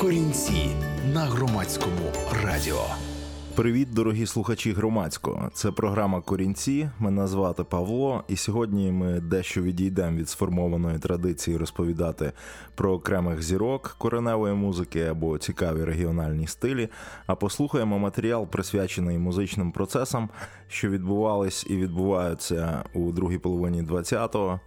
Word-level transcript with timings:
Корінці 0.00 0.68
на 1.14 1.20
громадському 1.20 2.00
радіо. 2.44 2.84
Привіт, 3.54 3.88
дорогі 3.92 4.26
слухачі 4.26 4.72
громадського. 4.72 5.50
Це 5.54 5.70
програма 5.72 6.20
Корінці. 6.20 6.90
Мене 6.98 7.26
звати 7.26 7.64
Павло, 7.64 8.24
і 8.28 8.36
сьогодні 8.36 8.92
ми 8.92 9.20
дещо 9.20 9.62
відійдемо 9.62 10.16
від 10.16 10.28
сформованої 10.28 10.98
традиції 10.98 11.56
розповідати 11.56 12.32
про 12.74 12.92
окремих 12.92 13.42
зірок 13.42 13.94
кореневої 13.98 14.54
музики 14.54 15.04
або 15.04 15.38
цікаві 15.38 15.84
регіональні 15.84 16.46
стилі. 16.46 16.88
А 17.26 17.34
послухаємо 17.34 17.98
матеріал, 17.98 18.46
присвячений 18.46 19.18
музичним 19.18 19.72
процесам, 19.72 20.28
що 20.68 20.88
відбувались 20.88 21.66
і 21.70 21.76
відбуваються 21.76 22.84
у 22.94 23.12
другій 23.12 23.38
половині 23.38 23.82
20-го 23.82 24.60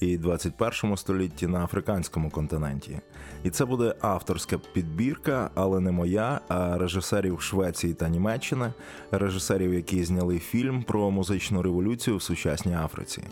і 0.00 0.18
21 0.18 0.96
столітті 0.96 1.46
на 1.46 1.64
африканському 1.64 2.30
континенті. 2.30 3.00
І 3.44 3.50
це 3.50 3.64
буде 3.64 3.94
авторська 4.00 4.58
підбірка, 4.72 5.50
але 5.54 5.80
не 5.80 5.90
моя, 5.92 6.40
а 6.48 6.78
режисерів 6.78 7.40
Швеції 7.40 7.94
та 7.94 8.08
Німеччини, 8.08 8.72
режисерів, 9.10 9.74
які 9.74 10.04
зняли 10.04 10.38
фільм 10.38 10.82
про 10.82 11.10
музичну 11.10 11.62
революцію 11.62 12.16
в 12.16 12.22
сучасній 12.22 12.74
Африці. 12.84 13.22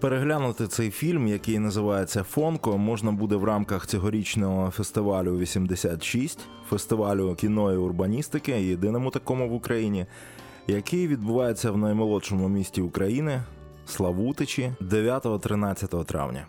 Переглянути 0.00 0.66
цей 0.66 0.90
фільм, 0.90 1.26
який 1.28 1.58
називається 1.58 2.22
Фонко, 2.22 2.78
можна 2.78 3.12
буде 3.12 3.36
в 3.36 3.44
рамках 3.44 3.86
цьогорічного 3.86 4.70
фестивалю 4.70 5.36
86, 5.38 6.38
фестивалю 6.70 7.34
кіно 7.34 7.72
і 7.72 7.76
урбаністики, 7.76 8.52
єдиному 8.62 9.10
такому 9.10 9.48
в 9.48 9.52
Україні, 9.52 10.06
який 10.66 11.08
відбувається 11.08 11.70
в 11.70 11.78
наймолодшому 11.78 12.48
місті 12.48 12.80
України 12.82 13.40
Славутичі 13.96 14.72
9-13 14.80 15.88
травня. 16.04 16.46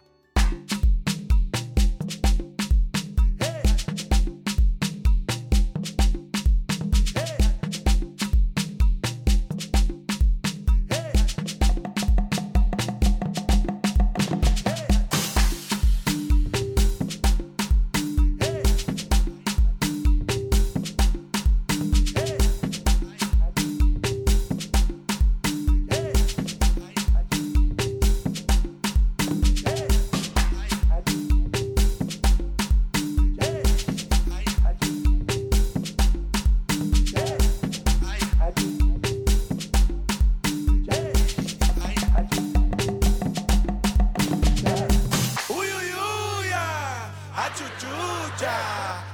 achuchucha, 47.45 48.55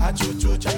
achuchucha 0.08 0.70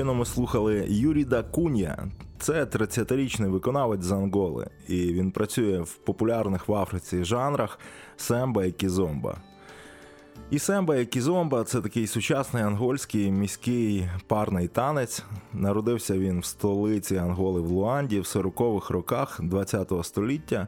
щойно 0.04 0.20
ми 0.20 0.26
слухали 0.26 0.86
Юріда 0.90 1.44
Куня, 1.44 2.08
Це 2.40 2.64
30-річний 2.66 3.50
виконавець 3.50 4.02
з 4.04 4.12
Анголи, 4.12 4.68
і 4.88 5.14
він 5.14 5.32
працює 5.32 5.80
в 5.80 5.96
популярних 5.96 6.68
в 6.68 6.74
Африці 6.76 7.24
жанрах 7.24 7.80
семба 8.18 8.66
і 8.66 8.72
кізомба. 8.72 9.38
І 10.52 10.60
семба 10.60 10.96
і 10.96 11.06
кізомба 11.06 11.64
це 11.64 11.82
такий 11.82 12.08
сучасний 12.08 12.64
ангольський 12.64 13.32
міський 13.32 14.08
парний 14.28 14.68
танець. 14.68 15.24
Народився 15.54 16.18
він 16.18 16.40
в 16.40 16.46
столиці 16.46 17.16
Анголи 17.18 17.62
в 17.62 17.68
Луанді 17.70 18.20
в 18.20 18.24
40-х 18.24 18.94
роках 18.94 19.42
ХХ 19.52 20.04
століття. 20.06 20.68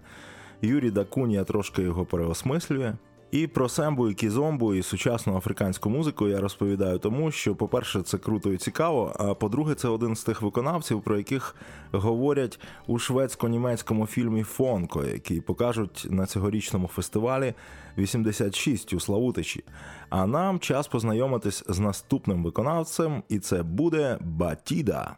Юрій 0.62 0.92
Дакунія 0.92 1.44
трошки 1.44 1.82
його 1.82 2.06
переосмислює. 2.06 2.94
І 3.32 3.48
про 3.48 3.70
сембу 3.70 4.10
і 4.10 4.14
кізомбу 4.14 4.74
і 4.74 4.82
сучасну 4.82 5.38
африканську 5.38 5.90
музику 5.90 6.28
я 6.28 6.40
розповідаю 6.42 6.98
тому, 7.00 7.32
що, 7.32 7.56
по-перше, 7.56 8.02
це 8.02 8.18
круто 8.18 8.52
і 8.54 8.58
цікаво. 8.58 9.16
А 9.20 9.34
по-друге, 9.34 9.76
це 9.76 9.88
один 9.88 10.16
з 10.16 10.24
тих 10.24 10.42
виконавців, 10.42 11.02
про 11.02 11.18
яких 11.18 11.56
говорять 11.92 12.60
у 12.88 12.98
шведсько-німецькому 13.00 14.06
фільмі 14.06 14.44
Фонко, 14.44 15.04
який 15.04 15.42
покажуть 15.42 16.08
на 16.10 16.26
цьогорічному 16.26 16.88
фестивалі 16.88 17.54
86 17.98 18.94
у 18.94 19.00
Славутичі. 19.00 19.64
А 20.10 20.28
нам 20.28 20.60
час 20.60 20.88
познайомитись 20.88 21.64
з 21.68 21.80
наступним 21.80 22.44
виконавцем, 22.44 23.24
і 23.30 23.40
це 23.40 23.64
буде 23.64 24.18
Батіда. 24.22 25.16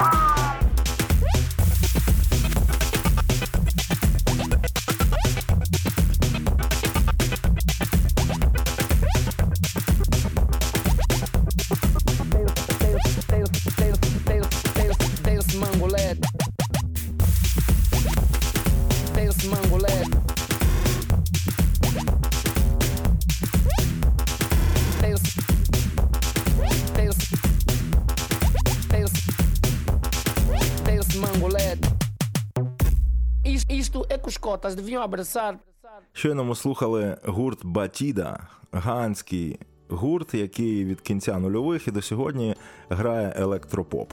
Bye. 0.00 0.29
cotas 34.50 34.74
deviam 34.80 35.02
abraçar. 35.02 35.58
Щойно 36.14 36.44
ми 36.44 36.54
слухали 36.56 37.16
гурт 37.26 37.58
Батіда, 37.64 38.38
ганський 38.72 39.60
гурт, 39.88 40.34
який 40.34 40.84
від 40.84 41.00
кінця 41.00 41.38
нульових 41.38 41.88
і 41.88 41.90
до 41.90 42.02
сьогодні 42.02 42.54
грає 42.90 43.32
електропоп. 43.36 44.12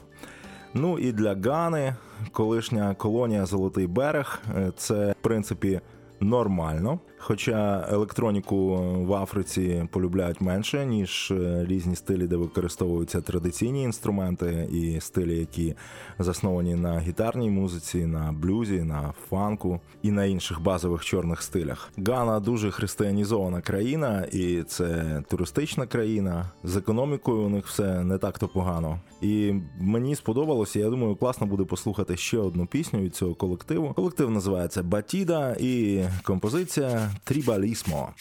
Ну 0.74 0.98
і 0.98 1.12
для 1.12 1.34
Гани, 1.34 1.94
колишня 2.32 2.94
колонія 2.94 3.46
Золотий 3.46 3.86
берег, 3.86 4.42
е, 4.56 4.72
це 4.76 5.12
в 5.12 5.22
принципі 5.22 5.80
нормально. 6.20 6.98
Хоча 7.20 7.86
електроніку 7.92 8.76
в 9.06 9.14
Африці 9.14 9.86
полюбляють 9.90 10.40
менше, 10.40 10.86
ніж 10.86 11.30
е, 11.36 11.64
різні 11.68 11.96
стилі, 11.96 12.26
де 12.26 12.36
використовуються 12.36 13.20
традиційні 13.20 13.82
інструменти 13.82 14.68
і 14.72 15.00
стилі, 15.00 15.36
які 15.38 15.74
засновані 16.18 16.74
на 16.74 17.00
гітарній 17.00 17.50
музиці, 17.50 18.06
на 18.06 18.32
блюзі, 18.38 18.82
на 18.82 19.12
фанку 19.30 19.80
і 20.02 20.10
на 20.10 20.24
інших 20.24 20.60
базових 20.62 21.04
чорних 21.04 21.42
стилях. 21.42 21.90
Гана 22.08 22.40
дуже 22.40 22.70
християнізована 22.70 23.60
країна, 23.60 24.26
і 24.32 24.62
це 24.62 25.22
туристична 25.30 25.86
країна. 25.86 26.50
З 26.64 26.76
економікою 26.76 27.38
у 27.42 27.48
них 27.48 27.66
все 27.66 28.04
не 28.04 28.18
так 28.18 28.38
то 28.38 28.48
погано. 28.48 29.00
І 29.20 29.54
мені 29.80 30.14
сподобалося, 30.16 30.78
я 30.78 30.90
думаю, 30.90 31.16
класно 31.16 31.46
буде 31.46 31.64
послухати 31.64 32.16
ще 32.16 32.38
одну 32.38 32.66
пісню 32.66 33.00
від 33.00 33.14
цього 33.14 33.34
колективу. 33.34 33.92
Колектив 33.96 34.30
називається 34.30 34.82
Батіда 34.82 35.56
і 35.60 36.02
композиція. 36.24 37.07
tribalismo. 37.24 38.14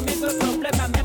concentração 0.00 0.52
plenamente. 0.58 0.99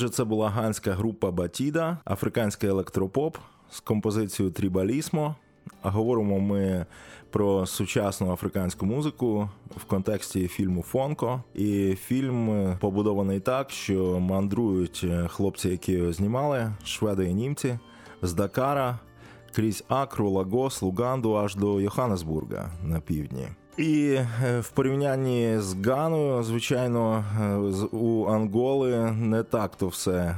Отже, 0.00 0.08
це 0.08 0.24
була 0.24 0.48
ганська 0.50 0.92
група 0.92 1.30
Батіда, 1.30 1.98
африканський 2.04 2.68
електропоп 2.70 3.36
з 3.70 3.80
композицією 3.80 4.52
Трібалісмо. 4.52 5.34
А 5.82 5.90
говоримо 5.90 6.40
ми 6.40 6.86
про 7.30 7.66
сучасну 7.66 8.32
африканську 8.32 8.86
музику 8.86 9.48
в 9.76 9.84
контексті 9.84 10.48
фільму 10.48 10.82
Фонко. 10.82 11.42
І 11.54 11.94
фільм 11.94 12.68
побудований 12.80 13.40
так, 13.40 13.70
що 13.70 14.20
мандрують 14.20 15.06
хлопці, 15.28 15.68
які 15.68 15.92
його 15.92 16.12
знімали, 16.12 16.72
шведи 16.84 17.24
і 17.26 17.34
німці 17.34 17.78
з 18.22 18.32
Дакара 18.32 18.98
крізь 19.54 19.84
Акру, 19.88 20.30
Лагос, 20.30 20.82
Луганду 20.82 21.34
аж 21.36 21.56
до 21.56 21.80
Йоханнесбурга 21.80 22.70
на 22.84 23.00
півдні. 23.00 23.48
І 23.80 24.08
е, 24.12 24.28
в 24.60 24.68
порівнянні 24.68 25.54
з 25.58 25.86
Ганою, 25.86 26.42
звичайно, 26.42 27.24
е, 27.42 27.54
у 27.96 28.26
Анголи 28.30 29.12
не 29.12 29.42
так 29.42 29.76
то 29.76 29.88
все 29.88 30.10
е, 30.10 30.36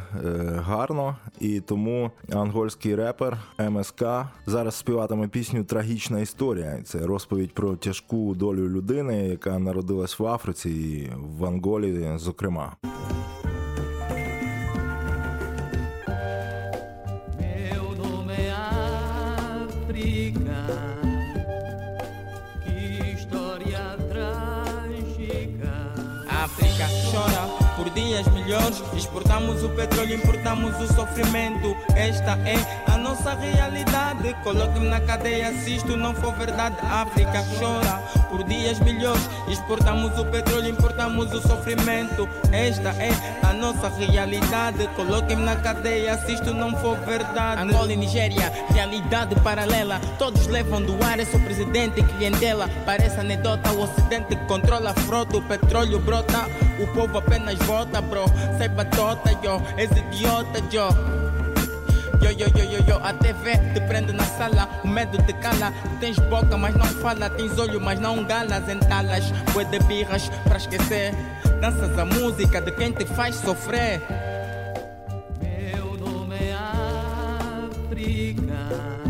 гарно, 0.65 1.17
і 1.41 1.61
тому 1.61 2.11
ангольський 2.33 2.95
репер 2.95 3.37
МСК 3.71 4.02
зараз 4.47 4.75
співатиме 4.75 5.28
пісню 5.28 5.65
Трагічна 5.65 6.21
історія. 6.21 6.83
Це 6.85 6.99
розповідь 6.99 7.55
про 7.55 7.76
тяжку 7.76 8.35
долю 8.35 8.69
людини, 8.69 9.28
яка 9.28 9.59
народилась 9.59 10.19
в 10.19 10.26
Африці 10.26 10.71
і 10.71 11.13
в 11.39 11.45
Анголі, 11.45 12.09
зокрема. 12.17 12.73
melhores. 28.52 28.82
Exportamos 28.95 29.62
o 29.65 29.69
petróleo, 29.71 30.15
importamos 30.15 30.75
o 30.80 30.93
sofrimento. 30.95 31.75
Esta 31.97 32.36
é 32.47 32.54
a 32.93 32.97
nossa 32.99 33.34
realidade. 33.34 34.34
Coloque-me 34.45 34.86
na 34.88 35.00
cadeia 35.00 35.52
se 35.65 35.76
isto 35.76 35.97
não 35.97 36.15
for 36.15 36.34
verdade. 36.34 36.76
África 36.82 37.43
chora 37.58 37.99
por 38.30 38.45
dias 38.45 38.78
melhores. 38.80 39.23
Exportamos 39.49 40.19
o 40.19 40.25
petróleo, 40.26 40.69
importamos 40.69 41.32
o 41.32 41.41
sofrimento. 41.41 42.28
Esta 42.52 42.91
é 43.02 43.10
a 43.43 43.52
nossa 43.54 43.88
realidade. 43.88 44.86
Coloque-me 44.97 45.43
na 45.43 45.56
cadeia 45.56 46.19
se 46.19 46.34
isto 46.34 46.52
não 46.52 46.73
for 46.76 46.99
verdade. 47.00 47.62
Angola 47.62 47.93
e 47.93 47.97
Nigéria, 47.97 48.52
realidade 48.73 49.34
paralela. 49.36 49.99
Todos 50.19 50.47
levam 50.49 50.82
do 50.82 51.02
ar, 51.04 51.19
é 51.19 51.25
só 51.25 51.38
presidente 51.38 52.00
e 52.00 52.02
clientela. 52.04 52.69
Parece 52.84 53.19
anedota, 53.19 53.73
o 53.73 53.82
ocidente 53.82 54.36
controla 54.47 54.91
a 54.91 54.95
frota, 54.95 55.38
o 55.38 55.43
petróleo 55.43 55.99
brota. 56.00 56.47
O 56.82 56.86
povo 56.88 57.16
apenas 57.18 57.54
vota, 57.60 58.00
bro. 58.02 58.25
Sai 58.58 58.68
batota, 58.68 59.30
yo. 59.40 59.62
És 59.78 59.88
idiota, 59.92 60.58
yo. 60.73 60.88
Yo, 62.21 62.30
yo, 62.36 62.47
yo, 62.58 62.64
yo, 62.71 62.84
yo, 62.86 62.97
a 63.04 63.12
TV 63.14 63.56
te 63.75 63.80
prende 63.82 64.12
na 64.12 64.25
sala, 64.25 64.68
o 64.84 64.88
medo 64.88 65.16
te 65.23 65.32
cala. 65.34 65.73
Tens 66.00 66.18
boca, 66.28 66.56
mas 66.56 66.75
não 66.75 66.86
fala, 66.86 67.30
tens 67.30 67.56
olho, 67.56 67.80
mas 67.80 68.00
não 68.00 68.25
galas. 68.25 68.68
Entalas, 68.68 69.30
boi 69.52 69.64
de 69.66 69.78
birras 69.80 70.28
pra 70.45 70.56
esquecer. 70.56 71.14
Danças 71.60 71.97
a 71.97 72.04
música 72.04 72.60
de 72.60 72.73
quem 72.73 72.90
te 72.90 73.04
faz 73.04 73.36
sofrer. 73.36 74.02
Meu 75.40 75.97
nome 75.99 76.34
é 76.34 76.56
África. 77.78 79.01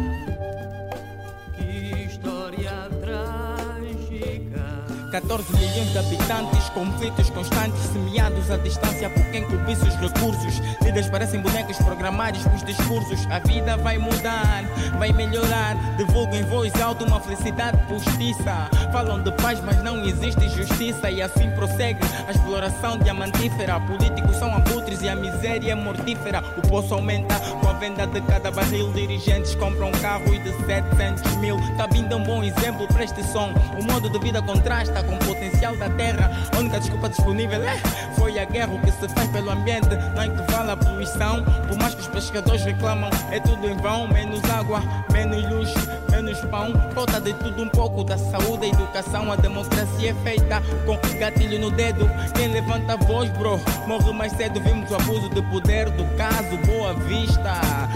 14 5.13 5.47
milhões 5.59 5.93
de 5.93 5.99
habitantes, 5.99 6.71
conflitos 6.71 7.29
constantes, 7.29 7.79
semeados 7.93 8.51
à 8.51 8.57
distância 8.57 9.11
por 9.11 9.23
quem 9.27 9.43
cobiça 9.45 9.85
os 9.85 9.95
recursos. 9.97 10.59
Líderes 10.83 11.11
parecem 11.11 11.39
bonecos 11.43 11.77
programados 11.77 12.43
pelos 12.45 12.65
discursos. 12.65 13.27
A 13.31 13.39
vida 13.41 13.77
vai 13.77 13.99
mudar, 13.99 14.65
vai 14.99 15.13
melhorar. 15.13 15.77
Divulgo 15.99 16.35
em 16.35 16.45
voz 16.45 16.73
alta 16.81 17.05
uma 17.05 17.21
felicidade 17.21 17.77
postiça. 17.89 18.71
Falam 18.91 19.23
de 19.23 19.31
paz, 19.33 19.61
mas 19.63 19.83
não 19.85 20.03
existe 20.07 20.49
justiça. 20.49 21.11
E 21.11 21.21
assim 21.21 21.51
prossegue 21.51 21.99
a 22.27 22.31
exploração 22.31 22.97
diamantífera. 22.97 23.79
Políticos 23.81 24.37
são 24.37 24.51
abutres 24.55 25.03
e 25.03 25.11
a 25.11 25.15
miséria 25.15 25.73
é 25.73 25.75
mortífera. 25.75 26.43
O 26.57 26.63
poço 26.67 26.95
aumenta 26.95 27.39
com 27.61 27.69
a 27.69 27.75
venda 27.75 28.07
de 28.07 28.21
cada 28.23 28.51
barril. 28.51 28.91
Dirigentes 28.95 29.55
compram 29.57 29.93
carros 30.01 30.43
de 30.43 30.53
700 30.65 31.37
mil. 31.37 31.57
Cabinda 31.77 32.09
tá 32.09 32.15
é 32.15 32.17
um 32.19 32.25
bom 32.25 32.43
exemplo 32.43 32.89
para 32.89 33.05
este 33.05 33.23
som. 33.25 33.51
O 33.79 33.85
modo 33.85 34.09
de 34.09 34.19
vida 34.19 34.41
contrasta 34.41 35.02
computadora 35.07 35.42
social 35.63 35.77
da 35.77 35.89
terra. 35.91 36.29
A 36.55 36.59
única 36.59 36.81
desculpa 36.81 37.09
disponível 37.09 37.63
é 37.63 37.77
foi 38.17 38.37
a 38.39 38.45
guerra. 38.45 38.75
O 38.75 38.79
que 38.81 38.91
se 38.91 39.09
faz 39.15 39.29
pelo 39.31 39.51
ambiente 39.51 39.89
não 40.15 40.23
é 40.23 40.29
vale 40.51 40.71
a 40.73 40.77
poluição. 40.77 41.45
Por 41.69 41.77
mais 41.79 41.95
que 41.95 42.01
os 42.01 42.09
pescadores 42.09 42.65
reclamam, 42.65 43.09
é 43.31 43.39
tudo 43.41 43.67
em 43.71 43.77
vão. 43.77 44.09
Menos 44.09 44.43
água, 44.51 44.83
menos 45.13 45.49
luz, 45.49 45.73
menos 46.11 46.39
pão. 46.41 46.73
Falta 46.95 47.21
de 47.21 47.33
tudo 47.35 47.63
um 47.63 47.69
pouco 47.69 48.03
da 48.03 48.19
saúde, 48.19 48.67
a 48.67 48.69
educação. 48.71 49.31
A 49.33 49.37
democracia 49.37 50.11
é 50.11 50.15
feita 50.25 50.61
com 50.85 50.97
gatilho 51.19 51.59
no 51.61 51.71
dedo. 51.71 52.11
Quem 52.35 52.49
levanta 52.49 52.95
a 52.95 52.97
voz, 52.97 53.31
bro, 53.31 53.61
morre 53.87 54.13
mais 54.13 54.33
cedo. 54.33 54.61
Vimos 54.61 54.91
o 54.91 54.95
abuso 54.97 55.29
de 55.31 55.43
poder 55.43 55.89
do 55.91 56.05
caso 56.17 56.57
Boa 56.67 56.95
Vista. 56.95 57.53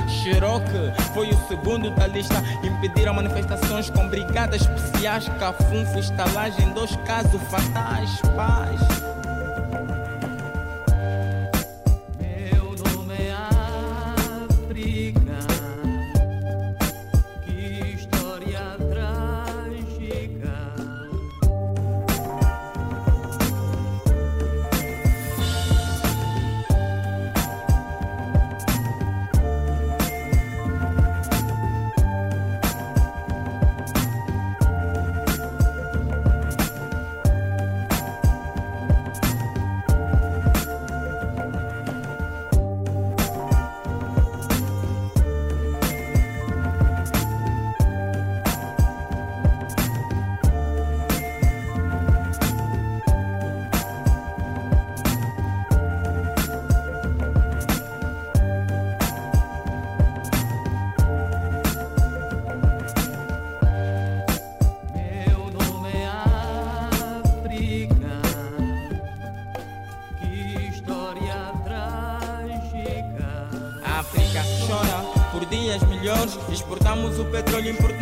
Cherokee 0.08 0.92
foi 1.14 1.28
o 1.30 1.48
segundo 1.48 1.90
da 1.90 2.06
lista. 2.06 2.36
Impediram 2.62 3.14
manifestações 3.14 3.90
com 3.90 4.08
brigadas 4.08 4.62
especiais. 4.62 5.26
Cafunfo, 5.40 5.98
estalagem, 5.98 6.72
dois 6.72 6.96
casos 7.06 7.40
fatais, 7.58 8.20
paz. 8.34 9.15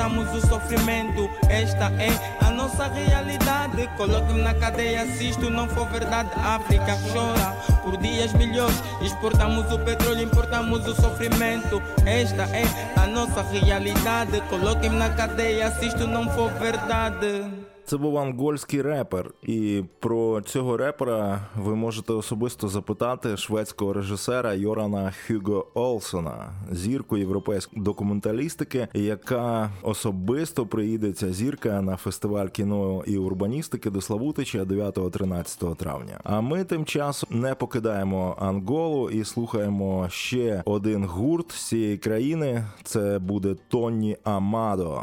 Exportamos 0.05 0.45
o 0.45 0.47
sofrimento, 0.47 1.31
esta 1.49 1.90
é 1.99 2.11
a 2.47 2.51
nossa 2.51 2.88
realidade. 2.88 3.88
Coloque-me 3.97 4.43
na 4.43 4.53
cadeia 4.53 5.07
se 5.07 5.31
isto 5.31 5.49
não 5.49 5.67
for 5.67 5.88
verdade. 5.88 6.29
África 6.45 6.95
chora 7.11 7.53
por 7.83 7.97
dias 7.97 8.31
melhores. 8.35 8.83
Exportamos 9.01 9.73
o 9.73 9.79
petróleo, 9.79 10.21
importamos 10.21 10.87
o 10.87 10.95
sofrimento. 10.95 11.83
Esta 12.05 12.43
é 12.55 12.64
a 13.03 13.07
nossa 13.07 13.40
realidade. 13.45 14.43
Coloque-me 14.51 14.95
na 14.95 15.09
cadeia 15.09 15.71
se 15.71 15.87
isto 15.87 16.07
não 16.07 16.29
for 16.29 16.53
verdade. 16.53 17.54
Це 17.87 17.97
був 17.97 18.18
ангольський 18.18 18.83
репер, 18.83 19.31
і 19.42 19.83
про 20.01 20.40
цього 20.40 20.77
репера 20.77 21.40
ви 21.59 21.77
можете 21.77 22.12
особисто 22.12 22.68
запитати 22.68 23.37
шведського 23.37 23.92
режисера 23.92 24.55
Йорана 24.55 25.12
Хюго 25.27 25.66
Олсона, 25.75 26.53
зірку 26.70 27.16
європейської 27.16 27.83
документалістики, 27.83 28.88
яка 28.94 29.70
особисто 29.83 30.66
приїде 30.66 31.12
ця 31.12 31.33
зірка 31.33 31.81
на 31.83 31.97
фестиваль 31.97 32.47
кіно 32.47 33.05
і 33.07 33.18
урбаністики 33.18 33.90
до 33.90 34.01
Славутича 34.01 34.62
9-13 34.64 35.77
травня. 35.77 36.20
А 36.25 36.40
ми 36.40 36.64
тим 36.64 36.85
часом 36.85 37.40
не 37.40 37.55
покидаємо 37.55 38.37
Анголу 38.40 39.11
і 39.11 39.25
слухаємо 39.25 40.07
ще 40.11 40.62
один 40.64 41.05
гурт 41.05 41.51
з 41.53 41.66
цієї 41.68 41.99
країни. 41.99 42.66
Це 42.83 43.18
буде 43.18 43.57
Тонні 43.68 44.16
Амадо. 44.25 45.01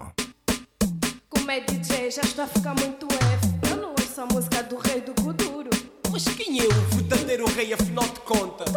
é 1.54 1.60
DJ, 1.60 2.10
já 2.12 2.22
está 2.22 2.44
a 2.46 2.48
ficar 2.48 2.74
muito 2.80 3.06
F. 3.12 3.54
Eu 3.72 3.76
não 3.82 3.90
ouço 3.90 4.22
a 4.22 4.26
música 4.28 4.64
do 4.64 4.78
rei 4.78 5.02
do 5.02 5.14
Kuduro. 5.22 5.70
Mas 6.10 6.24
quem 6.24 6.60
é 6.60 6.64
o 6.64 6.82
verdadeiro 6.96 7.46
rei, 7.50 7.74
afinal 7.74 8.06
de 8.06 8.20
contas? 8.22 8.71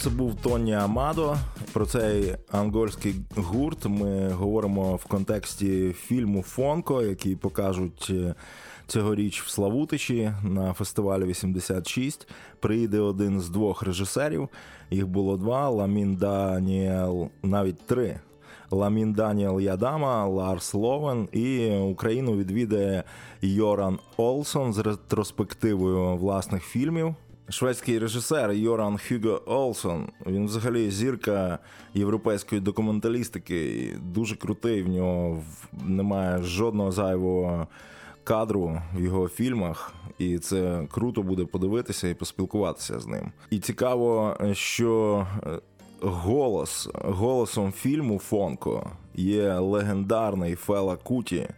це 0.00 0.10
був 0.10 0.34
Тоні 0.34 0.74
Амадо. 0.74 1.36
Про 1.72 1.86
цей 1.86 2.36
ангольський 2.52 3.14
гурт 3.36 3.84
ми 3.86 4.28
говоримо 4.28 4.96
в 4.96 5.04
контексті 5.04 5.92
фільму 5.98 6.42
Фонко, 6.42 7.02
який 7.02 7.36
покажуть 7.36 8.06
е, 8.10 8.34
цьогоріч 8.86 9.42
в 9.42 9.48
Славутичі 9.50 10.32
на 10.42 10.72
фестивалі 10.72 11.24
86. 11.24 12.28
Приїде 12.60 13.00
один 13.00 13.40
з 13.40 13.48
двох 13.48 13.82
режисерів. 13.82 14.48
Їх 14.90 15.06
було 15.06 15.36
два: 15.36 15.68
Ламін 15.68 16.14
Даніел, 16.16 17.28
навіть 17.42 17.86
три. 17.86 18.20
Ламін 18.70 19.12
Даніел 19.12 19.60
Ядама, 19.60 20.26
Ларс 20.26 20.74
Ловен 20.74 21.28
і 21.32 21.70
Україну 21.70 22.36
відвідає 22.36 23.04
Йоран 23.42 23.98
Олсон 24.16 24.72
з 24.72 24.78
ретроспективою 24.78 26.16
власних 26.16 26.62
фільмів 26.64 27.14
шведський 27.50 27.98
режисер 27.98 28.52
Йоран 28.52 28.98
Хюго 29.08 29.42
Олсон. 29.46 30.06
Він 30.26 30.44
взагалі 30.46 30.90
зірка 30.90 31.58
європейської 31.94 32.60
документалістики. 32.60 33.92
Дуже 34.02 34.36
крутий. 34.36 34.82
В 34.82 34.88
нього 34.88 35.42
немає 35.84 36.42
жодного 36.42 36.92
зайвого 36.92 37.66
кадру 38.24 38.80
в 38.96 39.00
його 39.00 39.28
фільмах, 39.28 39.94
і 40.18 40.38
це 40.38 40.86
круто 40.90 41.22
буде 41.22 41.44
подивитися 41.44 42.08
і 42.08 42.14
поспілкуватися 42.14 43.00
з 43.00 43.06
ним. 43.06 43.32
І 43.50 43.58
цікаво, 43.58 44.36
що. 44.52 45.26
Е, 45.46 45.60
голос 46.02 46.88
голосом 46.94 47.72
фільму 47.72 48.18
Фонко 48.18 48.90
є 49.14 49.54
легендарний 49.54 50.54
Фела 50.54 50.96
Куті, 50.96 51.48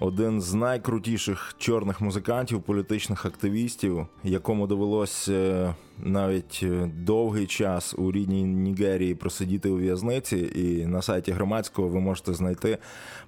один 0.00 0.40
з 0.40 0.54
найкрутіших 0.54 1.54
чорних 1.58 2.00
музикантів, 2.00 2.62
політичних 2.62 3.26
активістів, 3.26 4.06
якому 4.24 4.66
довелося 4.66 5.32
е, 5.32 5.74
навіть 6.02 6.60
е, 6.62 6.90
довгий 6.94 7.46
час 7.46 7.94
у 7.98 8.12
рідній 8.12 8.42
Нігерії 8.44 9.14
просидіти 9.14 9.68
у 9.70 9.76
в'язниці. 9.76 10.52
І 10.54 10.86
на 10.86 11.02
сайті 11.02 11.32
громадського 11.32 11.88
ви 11.88 12.00
можете 12.00 12.34
знайти 12.34 12.78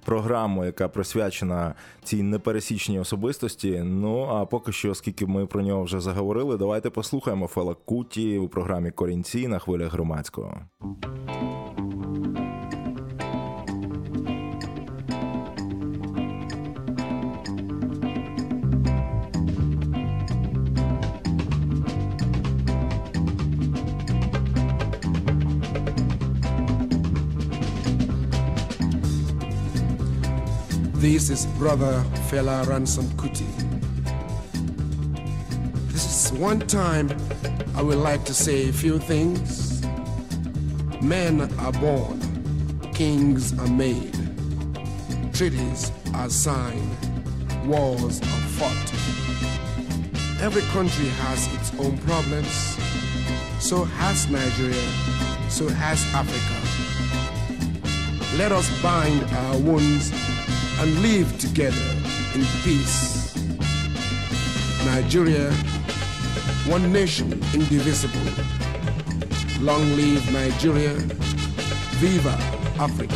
програму, 0.05 0.65
яка 0.65 0.87
присвячена 0.87 1.73
цій 2.03 2.23
непересічній 2.23 2.99
особистості. 2.99 3.81
Ну 3.85 4.19
а 4.25 4.45
поки 4.45 4.71
що, 4.71 4.91
оскільки 4.91 5.25
ми 5.25 5.45
про 5.45 5.61
нього 5.61 5.83
вже 5.83 5.99
заговорили, 5.99 6.57
давайте 6.57 6.89
послухаємо 6.89 7.47
Фела 7.47 7.75
Куті 7.85 8.37
у 8.37 8.47
програмі 8.47 8.91
Корінці 8.91 9.47
на 9.47 9.59
хвилях 9.59 9.93
громадського. 9.93 10.59
This 31.03 31.29
is 31.29 31.45
brother 31.59 32.01
Fela 32.31 32.65
Ransom 32.65 33.03
Kuti. 33.19 33.45
This 35.91 36.31
is 36.31 36.39
one 36.39 36.59
time 36.61 37.09
I 37.75 37.81
would 37.81 37.97
like 37.97 38.23
to 38.23 38.33
say 38.33 38.69
a 38.69 38.71
few 38.71 38.99
things. 38.99 39.81
Men 41.01 41.41
are 41.59 41.73
born, 41.73 42.21
kings 42.93 43.51
are 43.59 43.67
made, 43.67 44.15
treaties 45.33 45.91
are 46.13 46.29
signed, 46.29 46.95
wars 47.65 48.21
are 48.21 48.45
fought. 48.55 48.91
Every 50.39 50.61
country 50.71 51.09
has 51.25 51.53
its 51.55 51.73
own 51.83 51.97
problems. 52.07 52.77
So 53.59 53.83
has 53.99 54.29
Nigeria, 54.29 54.87
so 55.49 55.67
has 55.67 55.99
Africa. 56.15 56.59
Let 58.37 58.53
us 58.53 58.69
bind 58.81 59.21
our 59.35 59.57
wounds 59.57 60.09
and 60.79 60.99
live 61.01 61.39
together 61.39 61.89
in 62.33 62.41
peace. 62.63 63.35
Nigeria, 64.85 65.51
one 66.65 66.91
nation 66.91 67.31
indivisible. 67.53 68.21
Long 69.61 69.85
live 69.95 70.23
Nigeria. 70.31 70.95
Viva 72.03 72.31
Africa. 72.81 73.15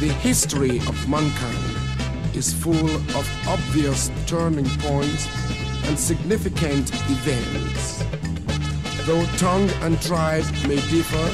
The 0.00 0.12
history 0.22 0.78
of 0.78 1.08
mankind 1.08 2.36
is 2.36 2.54
full 2.54 2.76
of 3.18 3.48
obvious 3.48 4.10
turning 4.26 4.68
points 4.86 5.28
and 5.88 5.98
significant 5.98 6.90
events. 7.10 7.97
Though 9.08 9.24
tongue 9.38 9.70
and 9.80 9.98
tribe 10.02 10.44
may 10.66 10.76
differ, 10.90 11.24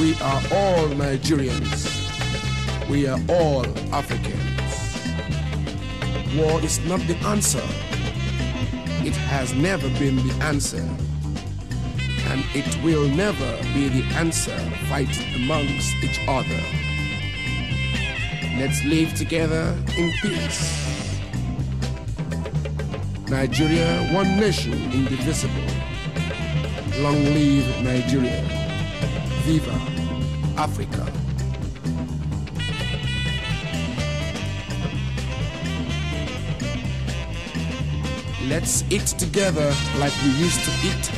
we 0.00 0.14
are 0.14 0.42
all 0.52 0.88
Nigerians. 0.88 1.82
We 2.88 3.06
are 3.06 3.20
all 3.28 3.64
Africans. 3.94 4.64
War 6.34 6.60
is 6.62 6.80
not 6.86 6.98
the 7.06 7.14
answer. 7.28 7.62
It 9.06 9.14
has 9.30 9.54
never 9.54 9.88
been 9.90 10.16
the 10.26 10.34
answer. 10.42 10.78
And 12.30 12.44
it 12.52 12.82
will 12.82 13.06
never 13.08 13.56
be 13.72 13.88
the 13.88 14.02
answer 14.16 14.58
fight 14.88 15.16
amongst 15.36 15.94
each 16.02 16.18
other. 16.26 16.60
Let's 18.58 18.82
live 18.82 19.14
together 19.14 19.70
in 19.96 20.10
peace. 20.20 21.10
Nigeria, 23.28 24.08
one 24.12 24.36
nation, 24.36 24.72
indivisible. 24.92 25.73
Long 27.00 27.24
live 27.24 27.66
Nigeria. 27.82 28.40
Viva 29.42 29.72
Africa. 30.56 31.04
Let's 38.48 38.84
eat 38.90 39.06
together 39.18 39.74
like 39.98 40.12
we 40.22 40.30
used 40.38 40.62
to 40.64 40.70
eat. 40.86 41.10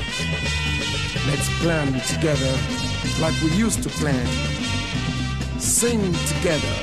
Let's 1.29 1.49
plan 1.61 1.93
together 2.09 2.59
like 3.21 3.39
we 3.43 3.51
used 3.55 3.83
to 3.83 3.91
plan. 4.01 4.27
Sing 5.61 6.01
together 6.33 6.77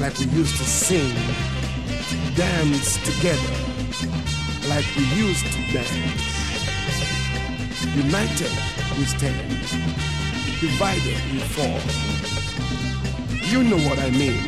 like 0.00 0.18
we 0.18 0.26
used 0.36 0.56
to 0.56 0.64
sing. 0.64 1.14
Dance 2.34 2.96
together 3.06 3.54
like 4.68 4.84
we 4.96 5.04
used 5.16 5.46
to 5.52 5.72
dance. 5.72 6.27
United, 7.94 8.50
we 8.98 9.04
stand. 9.04 9.48
Divided, 10.60 11.20
we 11.32 11.38
fall. 11.40 11.80
You 13.50 13.64
know 13.64 13.78
what 13.88 13.98
I 13.98 14.10
mean. 14.10 14.38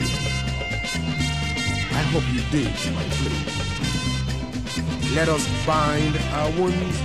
I 1.91 2.03
hope 2.13 2.23
you 2.35 2.41
did, 2.53 2.69
my 2.95 3.03
friend. 3.17 5.15
Let 5.17 5.29
us 5.29 5.45
bind 5.67 6.17
our 6.33 6.51
wounds 6.61 7.01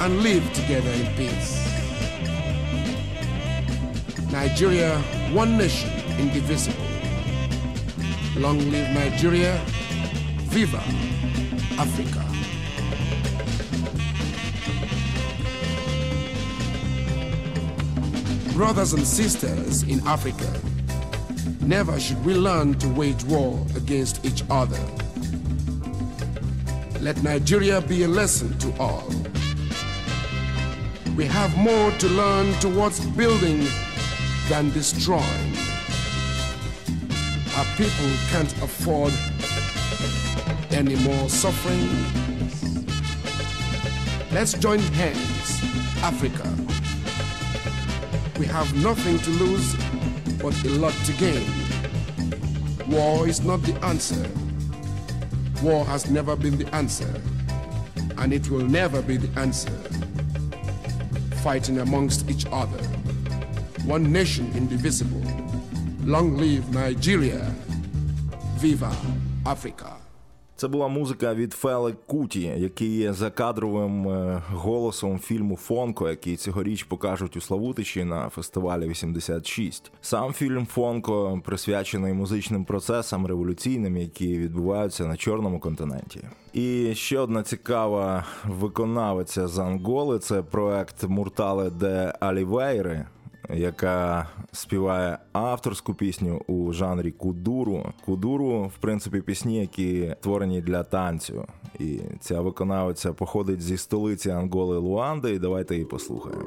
and 0.00 0.18
live 0.22 0.52
together 0.52 0.90
in 0.90 1.06
peace. 1.16 1.62
Nigeria, 4.32 4.98
one 5.32 5.56
nation, 5.56 5.90
indivisible. 6.18 6.80
Long 8.36 8.58
live 8.70 8.90
Nigeria. 8.90 9.62
Viva 10.48 10.78
Africa. 11.80 12.33
brothers 18.54 18.92
and 18.92 19.04
sisters 19.04 19.82
in 19.82 19.98
Africa, 20.06 20.48
never 21.60 21.98
should 21.98 22.24
we 22.24 22.34
learn 22.34 22.72
to 22.78 22.88
wage 22.90 23.24
war 23.24 23.60
against 23.74 24.24
each 24.24 24.44
other. 24.48 24.78
Let 27.00 27.20
Nigeria 27.24 27.80
be 27.80 28.04
a 28.04 28.08
lesson 28.08 28.56
to 28.58 28.72
all. 28.78 29.08
We 31.16 31.24
have 31.24 31.56
more 31.58 31.90
to 31.90 32.08
learn 32.08 32.52
towards 32.60 33.00
building 33.16 33.66
than 34.48 34.70
destroying. 34.70 35.52
Our 37.56 37.66
people 37.74 38.12
can't 38.30 38.52
afford 38.62 39.12
any 40.72 40.94
more 41.02 41.28
suffering. 41.28 41.90
Let's 44.32 44.52
join 44.54 44.78
hands, 44.78 45.60
Africa. 46.04 46.63
We 48.38 48.46
have 48.46 48.74
nothing 48.82 49.16
to 49.20 49.30
lose, 49.30 49.76
but 50.42 50.64
a 50.64 50.68
lot 50.80 50.92
to 50.92 51.12
gain. 51.12 51.46
War 52.90 53.28
is 53.28 53.44
not 53.44 53.62
the 53.62 53.74
answer. 53.84 54.28
War 55.62 55.84
has 55.86 56.10
never 56.10 56.34
been 56.34 56.58
the 56.58 56.66
answer, 56.74 57.22
and 58.18 58.32
it 58.32 58.50
will 58.50 58.64
never 58.66 59.00
be 59.02 59.16
the 59.18 59.30
answer. 59.38 59.76
Fighting 61.44 61.78
amongst 61.78 62.28
each 62.28 62.44
other, 62.50 62.82
one 63.86 64.10
nation 64.10 64.50
indivisible. 64.56 65.22
Long 66.02 66.36
live 66.36 66.72
Nigeria. 66.74 67.54
Viva 68.58 68.92
Africa. 69.46 69.94
Це 70.56 70.68
була 70.68 70.88
музика 70.88 71.34
від 71.34 71.52
Феле 71.52 71.92
Куті, 72.06 72.40
який 72.40 72.96
є 72.96 73.12
закадровим 73.12 74.08
е, 74.08 74.42
голосом 74.52 75.18
фільму 75.18 75.56
Фонко, 75.56 76.08
який 76.08 76.36
цьогоріч 76.36 76.82
покажуть 76.84 77.36
у 77.36 77.40
Славутичі 77.40 78.04
на 78.04 78.28
фестивалі 78.28 78.86
86. 78.88 79.92
Сам 80.00 80.32
фільм 80.32 80.66
Фонко 80.66 81.40
присвячений 81.44 82.12
музичним 82.12 82.64
процесам 82.64 83.26
революційним, 83.26 83.96
які 83.96 84.38
відбуваються 84.38 85.06
на 85.06 85.16
чорному 85.16 85.58
континенті. 85.60 86.20
І 86.52 86.94
ще 86.94 87.18
одна 87.18 87.42
цікава 87.42 88.24
виконавиця 88.48 89.48
з 89.48 89.58
Анголи 89.58 90.18
це 90.18 90.42
проект 90.42 91.04
Муртале 91.08 91.70
де 91.70 92.12
Алівейри 92.20 93.04
яка 93.54 94.28
співає 94.52 95.18
авторську 95.32 95.94
пісню 95.94 96.42
у 96.48 96.72
жанрі 96.72 97.10
кудуру. 97.10 97.92
Кудуру, 98.04 98.62
в 98.62 98.78
принципі, 98.80 99.20
пісні, 99.20 99.60
які 99.60 100.14
творені 100.20 100.60
для 100.60 100.82
танцю. 100.82 101.46
І 101.78 101.98
ця 102.20 102.40
виконавиця 102.40 103.12
походить 103.12 103.62
зі 103.62 103.76
столиці 103.76 104.30
Анголи 104.30 104.78
Луанди. 104.78 105.30
І 105.34 105.38
давайте 105.38 105.74
її 105.74 105.86
послухаємо. 105.86 106.44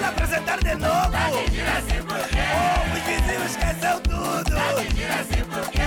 vou 0.01 0.09
apresentar 0.09 0.59
de 0.61 0.75
novo. 0.75 0.89
Tá 0.89 1.29
por 1.31 1.43
quê? 2.29 2.41
Oh, 2.57 2.61
os 2.97 3.03
vizinhos 3.05 3.51
esqueceu 3.51 3.97
tudo. 4.01 4.55
Tá 4.55 4.65
pedindo 4.77 5.15
assim 5.21 5.45
por 5.45 5.69
quê? 5.71 5.83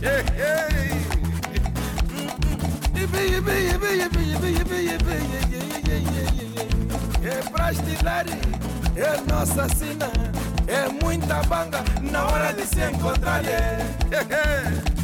É 7.21 7.41
pra 7.49 7.71
estilar, 7.71 8.25
é 8.97 9.31
nossa 9.31 9.67
sina, 9.69 10.05
é 10.67 10.87
muita 11.03 11.41
banga 11.43 11.83
na 12.01 12.23
hora 12.25 12.53
de 12.53 12.65
se 12.67 12.81
encontrar. 12.81 13.43
Yeah. 13.43 14.94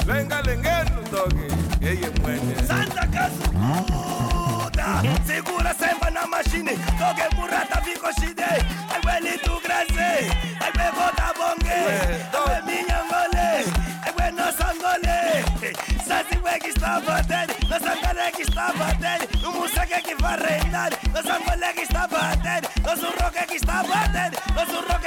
venga 0.07 0.41
lengenu 0.41 1.03
toge 1.11 1.47
yeye 1.81 2.09
mwene 2.21 2.55
santa 2.67 3.03
kazuda 3.13 4.87
sigura 5.27 5.73
semba 5.79 6.09
na 6.09 6.27
mashine 6.27 6.71
toke 6.75 7.25
murata 7.35 7.79
viko 7.85 8.09
shide 8.19 8.45
ekwe 8.97 9.19
litugrase 9.19 10.09
ekwe 10.67 10.85
kota 10.97 11.27
bonge 11.37 11.75
ekwe 11.91 12.55
minyangole 12.67 13.49
ekwe 14.07 14.31
nosangole 14.31 15.15
sasiwe 16.07 16.59
kistabateni 16.63 17.53
nosangole 17.69 18.31
kistabateni 18.37 19.25
umuseke 19.49 20.01
kivarendani 20.07 20.95
nosangole 21.13 21.67
kistabateni 21.79 22.67
nosurroke 22.87 23.43
kistabateni 23.51 24.37
nosurroke 24.55 25.06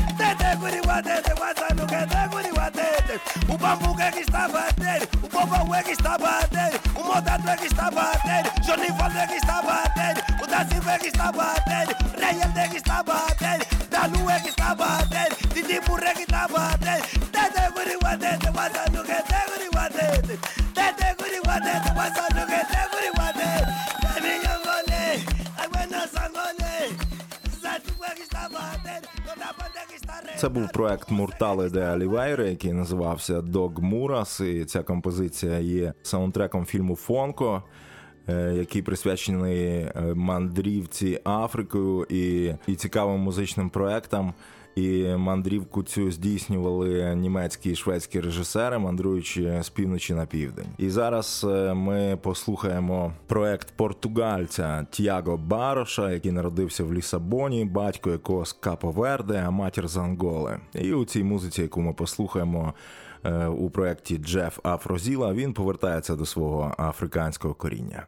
guiriwatete, 0.61 1.31
guaçanuquete, 1.33 2.19
guiriwatete. 2.31 3.15
O 3.49 3.57
bambuque 3.57 4.01
é 4.03 4.11
que 4.11 4.19
está 4.21 4.47
batendo, 4.47 5.07
o 5.23 5.27
bobão 5.27 5.75
é 5.75 5.83
que 5.83 5.91
está 5.91 6.17
batendo, 6.17 6.79
o 6.95 7.03
modato 7.03 7.49
é 7.49 7.57
que 7.57 7.65
está 7.65 7.89
batendo, 7.91 8.49
Johnny 8.61 8.91
Valdo 8.97 9.17
é 9.17 9.27
que 9.27 9.33
está 9.35 9.61
batendo, 9.61 10.21
o 10.43 10.47
da 10.47 10.93
é 10.93 10.99
que 10.99 11.07
está 11.07 11.31
batendo, 11.31 11.95
Reyel 12.17 12.51
é 12.55 12.67
que 12.69 12.77
está 12.77 13.03
batendo, 13.03 13.65
Danu 13.89 14.29
é 14.29 14.39
que 14.39 14.49
está 14.49 14.75
batendo. 14.75 14.80
Це 30.41 30.49
був 30.49 30.71
проект 30.73 31.11
Муртали 31.11 31.69
де 31.69 31.81
Алівейри, 31.81 32.49
який 32.49 32.73
називався 32.73 33.41
Дог 33.41 33.81
Мурас. 33.81 34.39
І 34.39 34.65
ця 34.65 34.83
композиція 34.83 35.59
є 35.59 35.93
саундтреком 36.03 36.65
фільму 36.65 36.95
Фонко, 36.95 37.63
е, 38.29 38.53
який 38.57 38.81
присвячений 38.81 39.57
е, 39.65 39.93
мандрівці 40.15 41.19
Африкою 41.25 42.07
і, 42.09 42.53
і 42.67 42.75
цікавим 42.75 43.19
музичним 43.19 43.69
проектам. 43.69 44.33
І 44.75 45.03
мандрівку 45.05 45.83
цю 45.83 46.11
здійснювали 46.11 47.15
німецькі 47.15 47.71
і 47.71 47.75
шведські 47.75 48.19
режисери, 48.21 48.77
мандруючи 48.77 49.59
з 49.63 49.69
півночі 49.69 50.13
на 50.13 50.25
південь. 50.25 50.65
І 50.77 50.89
зараз 50.89 51.45
е, 51.49 51.73
ми 51.73 52.17
послухаємо 52.21 53.13
проект 53.27 53.73
португальця 53.75 54.87
Т'яго 54.91 55.37
Бароша, 55.37 56.11
який 56.11 56.31
народився 56.31 56.83
в 56.83 56.93
Лісабоні, 56.93 57.65
батько 57.65 58.11
якого 58.11 58.45
з 58.45 58.53
Капо-Верде, 58.61 59.43
а 59.47 59.51
матір 59.51 59.87
з 59.87 59.97
Анголи. 59.97 60.57
І 60.75 60.93
у 60.93 61.05
цій 61.05 61.23
музиці, 61.23 61.61
яку 61.61 61.81
ми 61.81 61.93
послухаємо. 61.93 62.73
Е, 63.23 63.47
у 63.47 63.69
проєкті 63.69 64.17
Джеф 64.17 64.59
Афрозіла 64.63 65.33
він 65.33 65.53
повертається 65.53 66.15
до 66.15 66.25
свого 66.25 66.75
африканського 66.79 67.53
коріння. 67.53 68.05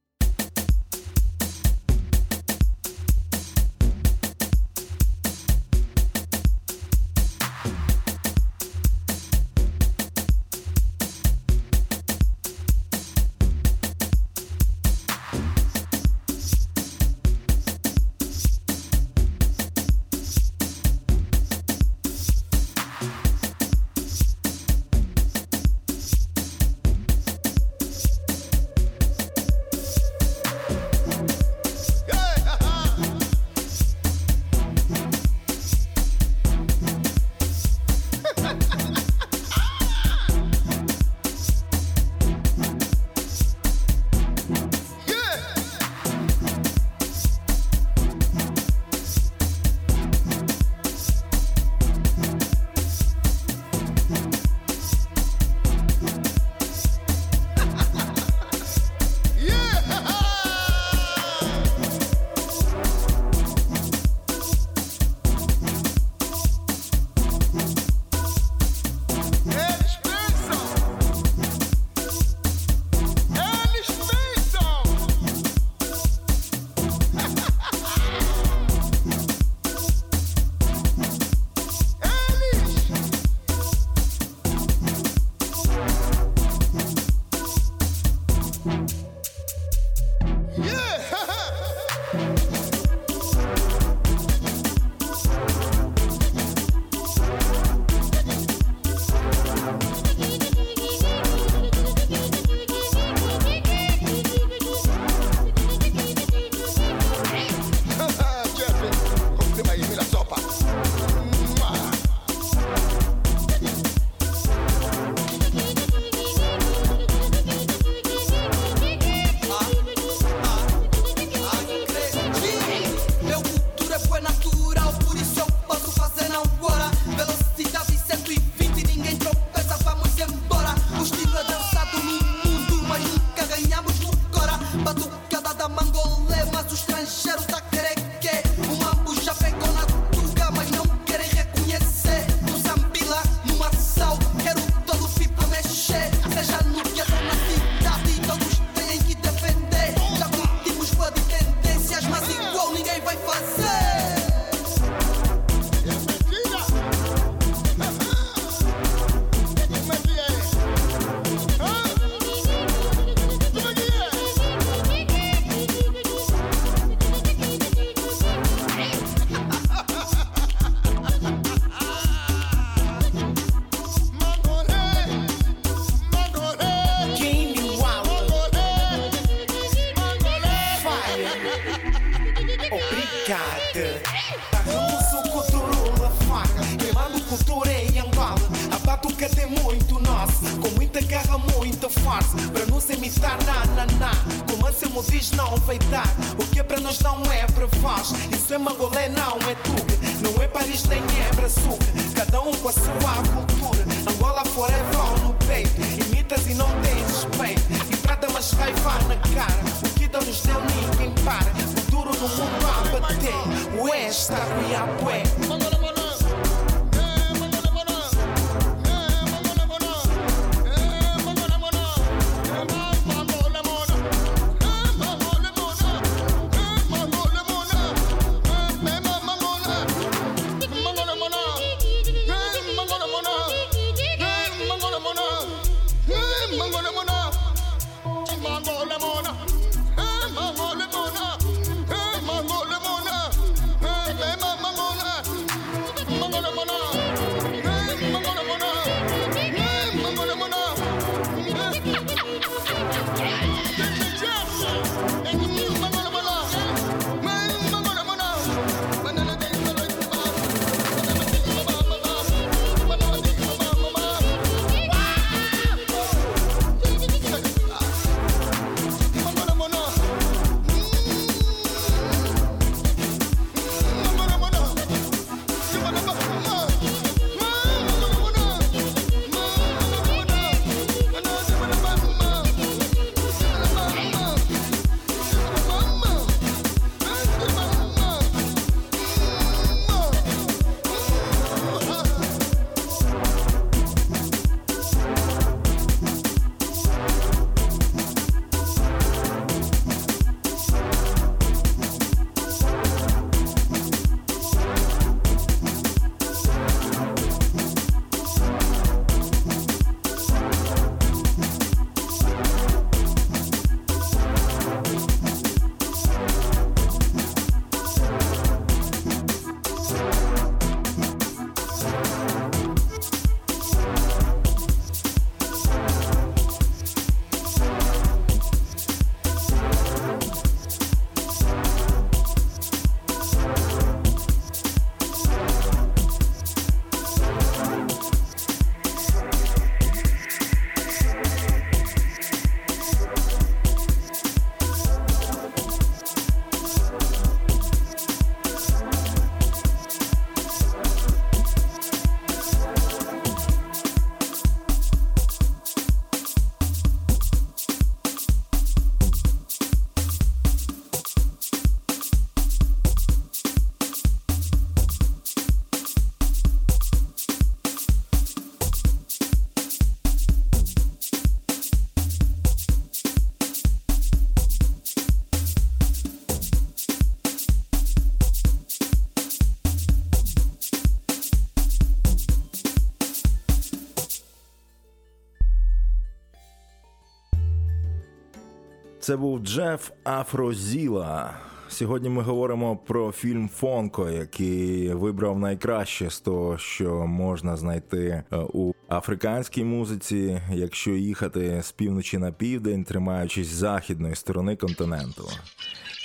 Це 389.14 389.18
був 389.18 389.40
Джеф 389.40 389.90
Афрозіла. 390.04 391.32
Сьогодні 391.70 392.10
ми 392.10 392.24
говоримо 392.24 392.78
про 392.78 393.12
фільм 393.12 393.50
Фонко, 393.56 394.10
який 394.10 394.94
вибрав 394.94 395.40
найкраще 395.40 396.10
з 396.10 396.20
того, 396.20 396.58
що 396.58 397.08
можна 397.08 397.58
знайти 397.58 397.98
е, 398.32 398.38
у 398.54 398.74
африканській 398.90 399.64
музиці, 399.64 400.42
якщо 400.54 400.92
їхати 400.92 401.62
з 401.64 401.72
півночі 401.72 402.18
на 402.18 402.32
південь, 402.32 402.84
тримаючись 402.84 403.48
західної 403.48 404.16
сторони 404.16 404.56
континенту. 404.56 405.24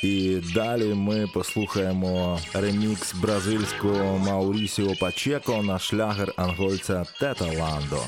І 0.05 0.41
далі 0.55 0.95
ми 0.95 1.27
послухаємо 1.35 2.39
ремікс 2.55 3.15
бразильського 3.15 4.19
Маурісіо 4.19 4.93
Пачеко 5.01 5.63
на 5.63 5.79
шлягер 5.79 6.33
ангольця 6.37 7.05
Тета 7.21 7.45
Ландо. 7.47 8.01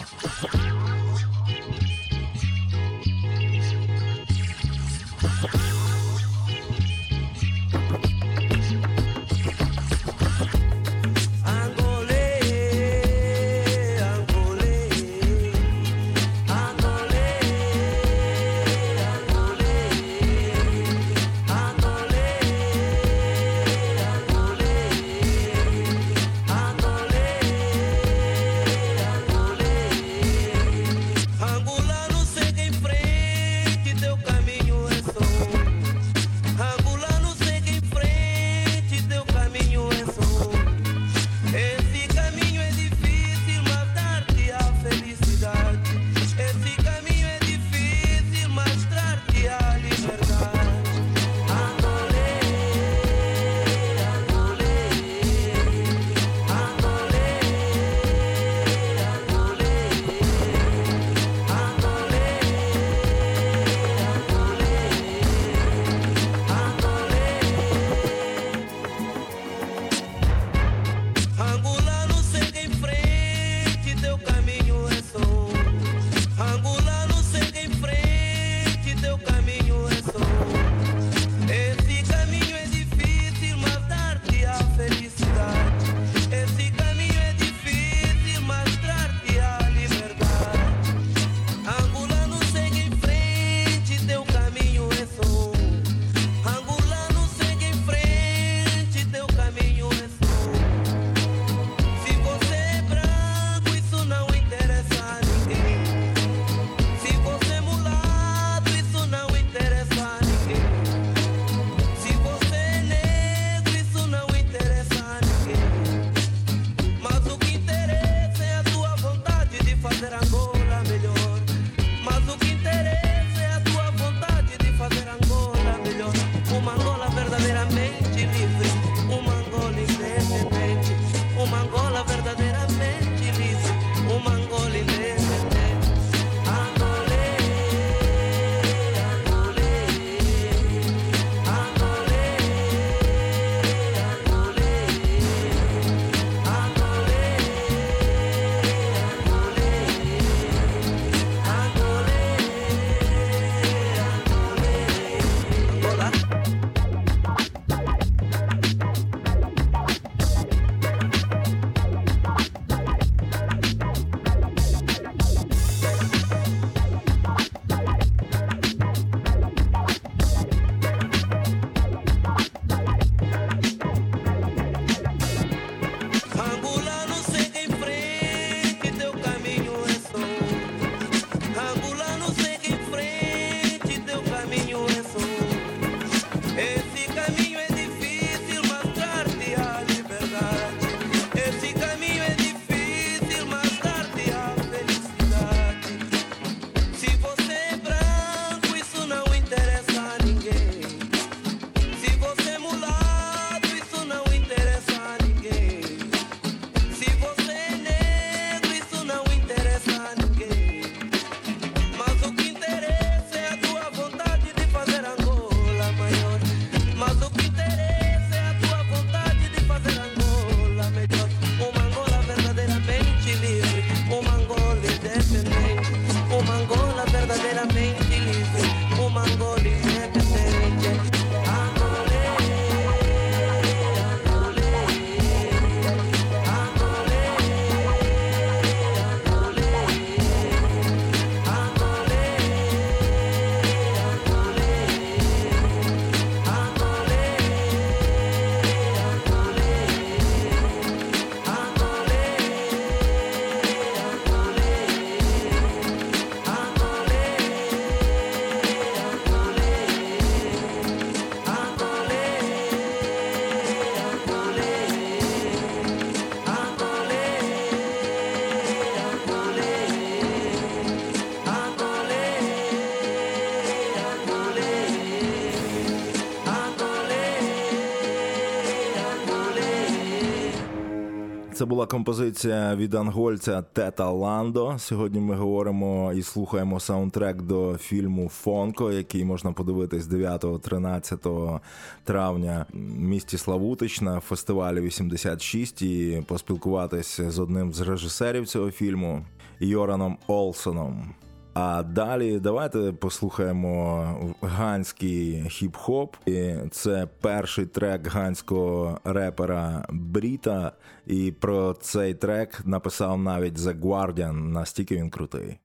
була 281.80 281.86
композиція 281.86 282.74
від 282.76 282.94
ангольця 282.94 283.62
Тета 283.72 284.10
Ландо. 284.10 284.74
Сьогодні 284.78 285.20
ми 285.20 285.34
говоримо 285.36 286.12
і 286.14 286.22
слухаємо 286.22 286.80
саундтрек 286.80 287.42
до 287.42 287.76
фільму 287.78 288.28
Фонко, 288.28 288.92
який 288.92 289.24
можна 289.24 289.52
подивитись 289.52 290.08
9-13 290.08 291.60
травня 292.04 292.66
в 292.72 292.78
місті 293.02 293.38
Славутич 293.38 294.00
на 294.00 294.20
фестивалі 294.20 294.80
86 294.80 295.82
і 295.82 296.22
поспілкуватися 296.26 297.30
з 297.30 297.38
одним 297.38 297.72
з 297.72 297.80
режисерів 297.80 298.46
цього 298.46 298.70
фільму 298.70 299.24
Йораном 299.60 300.16
Олсоном. 300.26 301.14
А 301.62 301.82
далі 301.82 302.40
давайте 302.40 302.92
послухаємо 302.92 304.04
ганський 304.42 305.42
хіп-хоп. 305.44 306.08
І 306.26 306.68
Це 306.70 307.08
перший 307.20 307.66
трек 307.66 308.06
ганського 308.06 308.98
репера 309.04 309.84
Бріта. 309.90 310.72
І 311.06 311.32
про 311.32 311.74
цей 311.80 312.14
трек 312.14 312.60
написав 312.66 313.18
навіть 313.18 313.58
The 313.58 313.80
Guardian, 313.80 314.32
настільки 314.32 314.96
він 314.96 315.10
крутий. 315.10 315.60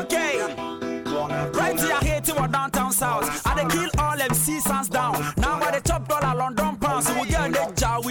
Окей! 0.00 0.42
Right 1.60 1.78
here 2.08 2.22
to 2.28 2.32
our 2.42 2.50
downtown 2.56 2.92
south. 3.02 3.26
I 3.50 3.52
they 3.58 3.66
kill 3.74 3.90
all 4.04 4.16
them 4.22 4.34
seasons 4.46 4.88
down. 4.98 5.14
Now 5.44 5.54
I 5.66 5.68
they 5.74 5.82
chop 5.88 6.02
dollar 6.10 6.34
London. 6.42 6.63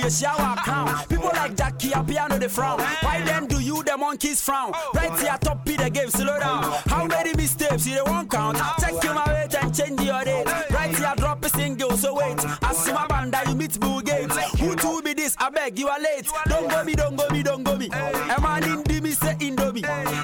ratio 0.03 0.29
a 0.37 0.55
crown. 0.57 0.99
People 1.07 1.31
like 1.33 1.55
Jackie 1.55 1.93
up 1.93 2.09
here 2.09 2.27
know 2.27 2.37
the 2.37 2.49
frown. 2.49 2.79
Why 3.01 3.21
then 3.21 3.47
do 3.47 3.59
you 3.59 3.83
the 3.83 3.95
monkeys 3.97 4.41
frown? 4.41 4.71
Oh. 4.73 4.91
Right 4.93 5.17
here 5.19 5.37
top 5.41 5.65
P 5.65 5.75
the 5.77 5.89
game 5.89 6.09
slow 6.09 6.39
down. 6.39 6.65
Oh. 6.65 6.81
How 6.87 7.05
many 7.05 7.33
mistakes 7.35 7.87
you 7.87 8.03
won't 8.05 8.29
count? 8.29 8.57
Check 8.79 8.93
oh. 8.93 9.01
your 9.03 9.15
weight 9.33 9.55
and 9.55 9.73
change 9.75 10.01
your 10.01 10.23
date. 10.25 10.45
Right 10.71 10.95
here 10.95 11.13
drop 11.17 11.43
a 11.45 11.49
single 11.49 11.91
so 11.97 12.13
wait. 12.15 12.39
see 12.73 12.91
my 12.91 13.07
band 13.07 13.35
you 13.47 13.55
meet 13.55 13.79
Bill 13.79 13.99
Gates. 14.01 14.35
Who 14.59 14.75
told 14.75 15.05
me 15.05 15.13
this? 15.13 15.35
I 15.39 15.49
beg 15.49 15.79
you 15.79 15.87
are 15.87 15.99
late. 15.99 16.27
Don't 16.47 16.69
go 16.69 16.83
me, 16.83 16.95
don't 16.95 17.15
go 17.15 17.27
me, 17.29 17.41
don't 17.43 17.63
go 17.63 17.75
me. 17.77 17.89
Am 17.93 18.45
I 18.45 18.57
in 18.59 18.83
the 18.83 18.99
me 19.01 19.11
say 19.11 19.35
indomie? 19.39 19.83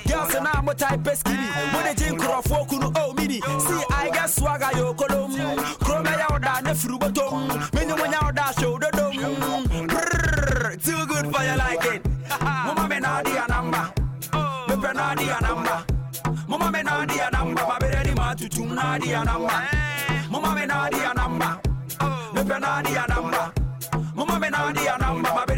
Girls 0.09 0.35
and 0.35 0.47
I'm 0.47 0.67
a 0.67 0.75
type 0.75 1.07
of 1.07 1.17
skinny. 1.17 1.47
When 1.73 1.83
they 1.85 1.93
drink 1.93 2.21
rough 2.27 2.49
walk 2.49 2.67
oh 2.71 3.13
mini. 3.13 3.39
See 3.41 3.83
I 3.91 4.09
got 4.13 4.29
swagger 4.29 4.77
yo 4.77 4.93
column. 4.93 5.35
Chrome 5.79 6.05
ya 6.05 6.25
order 6.29 6.61
ne 6.63 6.71
frubotom. 6.73 7.73
Many 7.73 7.93
when 7.93 8.13
I 8.13 8.21
order 8.25 8.58
too 10.81 11.05
good 11.07 11.25
for 11.33 11.43
you 11.43 11.55
like 11.57 11.85
it. 11.93 12.05
Mama 12.41 12.87
me 12.89 12.99
nah 12.99 13.21
di 13.21 13.31
a 13.37 13.45
number. 13.47 13.91
Me 14.69 14.75
pre 14.81 14.93
nah 14.93 15.13
di 15.15 15.27
a 15.29 15.37
number. 15.41 15.83
Mama 16.47 16.71
me 16.71 16.81
nah 16.83 17.05
di 17.05 17.19
a 17.19 17.29
number. 17.31 17.63
Ma 17.67 17.77
bere 17.79 18.03
di 18.03 18.13
ma 18.15 18.33
tutum 18.33 18.73
nah 18.75 18.97
di 18.97 19.11
a 19.13 19.23
number. 19.23 19.51
Mama 20.29 20.53
me 20.55 20.65
nah 20.65 20.87
di 20.89 20.99
a 21.03 21.13
number. 21.13 21.59
Me 22.33 22.43
pre 22.43 22.59
nah 22.59 22.81
di 22.81 22.95
a 22.95 23.05
number. 23.13 23.51
Mama 24.15 24.39
me 24.39 24.49
nah 24.49 24.71
di 24.71 24.87
a 24.87 24.95
number. 24.97 25.48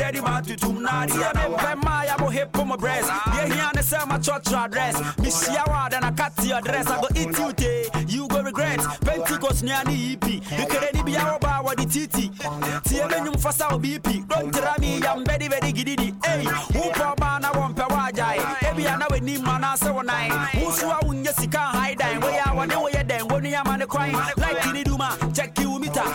Now 0.82 1.06
the 1.06 1.22
other 1.30 1.58
them 1.58 1.80
my 1.82 2.12
go 2.18 2.28
hip 2.28 2.58
on 2.58 2.70
my 2.70 2.76
breast. 2.76 3.08
Yeah, 3.28 3.46
here 3.54 3.70
and 3.76 3.86
sell 3.86 4.08
my 4.08 4.18
church 4.18 4.48
address. 4.52 4.98
Me 5.20 5.30
share 5.30 5.62
word 5.68 5.94
and 5.94 6.04
I 6.06 6.12
cut 6.12 6.34
your 6.44 6.60
dress. 6.60 6.88
I 6.88 7.00
go 7.00 7.08
eat 7.16 7.38
you 7.38 7.54
day. 7.54 7.86
You 8.08 8.28
go 8.28 8.42
regret. 8.42 8.80
Pentecost 9.02 9.64
near 9.64 9.84
the 9.86 10.14
EP. 10.14 10.26
You 10.28 10.66
can 10.66 11.06
be 11.06 11.16
our 11.18 11.38
bar 11.38 11.64
with 11.64 11.78
the 11.78 11.86
TT. 11.86 12.34
TM 12.34 13.10
nyum 13.10 13.38
fasa 13.40 13.70
BP. 13.80 14.28
Don't 14.28 14.52
tell 14.52 14.74
me 14.80 15.00
I'm 15.06 15.24
very 15.24 15.48
very 15.48 15.72
giddy. 15.72 16.16
Hey, 16.26 16.46
who 16.46 16.90
poor 16.94 17.14
man 17.20 17.46
I 17.46 17.52
want 17.56 17.78
pewajai. 17.78 18.40
Ebi 18.72 18.88
anawe 18.88 19.20
ni 19.22 19.38
mana 19.38 19.78
se 19.78 19.90
wanai. 19.90 20.30
Who 20.58 20.72
suwa 20.72 21.00
unye 21.04 21.32
sika 21.40 21.60
high 21.60 21.94
dine. 21.94 22.20
We 22.22 22.38
are 22.40 22.56
one 22.56 22.70
where 22.70 22.92
ya 22.94 23.04
den. 23.04 23.28
Wone 23.28 23.52
ya 23.52 23.62
mane 23.64 23.86
coin. 23.88 24.14
Like 24.38 24.64
do 24.64 24.84
duma. 24.84 25.16
Check 25.32 25.61